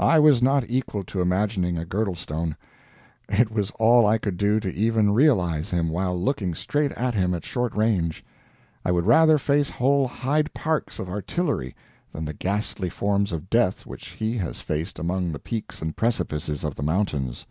[0.00, 2.56] I was not equal to imagining a Girdlestone;
[3.28, 7.34] it was all I could do to even realize him, while looking straight at him
[7.34, 8.24] at short range.
[8.86, 11.76] I would rather face whole Hyde Parks of artillery
[12.10, 16.64] than the ghastly forms of death which he has faced among the peaks and precipices
[16.64, 17.44] of the mountains.